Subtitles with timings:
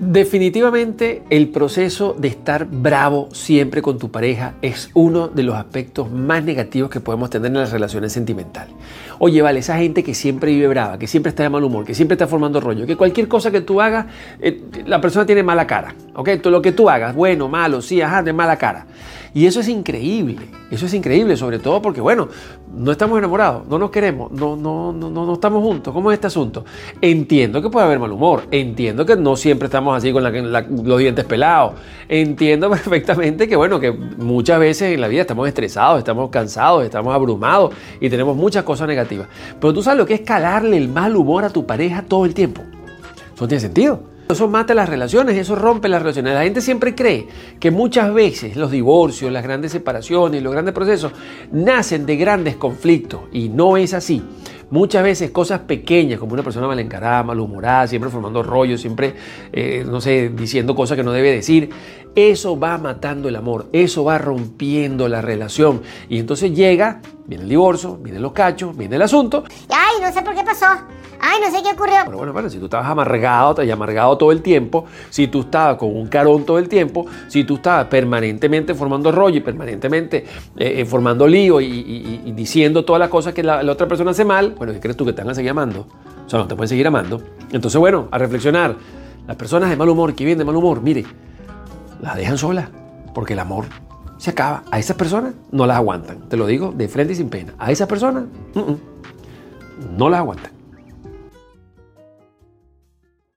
[0.00, 6.10] Definitivamente el proceso de estar bravo siempre con tu pareja es uno de los aspectos
[6.10, 8.74] más negativos que podemos tener en las relaciones sentimentales.
[9.22, 11.94] Oye, vale, esa gente que siempre vive brava, que siempre está de mal humor, que
[11.94, 14.06] siempre está formando rollo, que cualquier cosa que tú hagas,
[14.40, 15.94] eh, la persona tiene mala cara.
[16.14, 16.28] ¿ok?
[16.44, 18.86] Lo que tú hagas, bueno, malo, sí, ajá, de mala cara.
[19.32, 20.38] Y eso es increíble,
[20.72, 22.28] eso es increíble, sobre todo porque, bueno,
[22.74, 25.94] no estamos enamorados, no nos queremos, no, no, no, no, estamos juntos.
[25.94, 26.64] ¿Cómo es este asunto?
[27.00, 31.24] Entiendo que puede haber mal humor, entiendo que no siempre estamos así con los dientes
[31.26, 31.74] pelados,
[32.08, 37.14] entiendo perfectamente que, bueno, que muchas veces en la vida estamos estresados, estamos cansados, estamos
[37.14, 39.09] abrumados y tenemos muchas cosas negativas.
[39.60, 42.34] Pero tú sabes lo que es calarle el mal humor a tu pareja todo el
[42.34, 42.62] tiempo.
[43.34, 44.10] Eso tiene sentido.
[44.30, 46.34] Eso mata las relaciones, eso rompe las relaciones.
[46.34, 47.26] La gente siempre cree
[47.58, 51.12] que muchas veces los divorcios, las grandes separaciones, los grandes procesos
[51.50, 54.22] nacen de grandes conflictos y no es así.
[54.70, 59.14] Muchas veces cosas pequeñas, como una persona mal encarada, malhumorada, siempre formando rollos, siempre,
[59.52, 61.70] eh, no sé, diciendo cosas que no debe decir,
[62.14, 65.82] eso va matando el amor, eso va rompiendo la relación.
[66.08, 67.00] Y entonces llega,
[67.30, 69.44] viene el divorcio, vienen los cachos, viene el asunto.
[69.68, 70.66] Ay, no sé por qué pasó.
[71.20, 71.98] Ay, no sé qué ocurrió.
[72.04, 75.76] Pero bueno, bueno, si tú estabas amargado, te amargado todo el tiempo, si tú estabas
[75.76, 80.24] con un carón todo el tiempo, si tú estabas permanentemente formando rollo y permanentemente
[80.56, 84.56] eh, eh, formando lío y, diciendo todas las cosas que la, otra persona hace mal,
[84.58, 85.86] bueno, ¿qué crees tú que te van a seguir amando?
[86.26, 87.22] O sea, no te pueden seguir amando.
[87.52, 88.74] Entonces, bueno, a reflexionar.
[89.28, 91.04] Las personas de mal humor, que vienen de mal humor, mire,
[92.00, 92.68] las dejan solas,
[93.14, 93.66] porque el amor
[94.20, 94.64] se acaba.
[94.70, 96.28] A esas personas no las aguantan.
[96.28, 97.54] Te lo digo de frente y sin pena.
[97.58, 98.24] A esas personas,
[99.96, 100.52] no las aguantan.